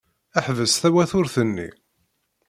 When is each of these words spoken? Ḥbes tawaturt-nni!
Ḥbes 0.45 0.73
tawaturt-nni! 0.81 1.69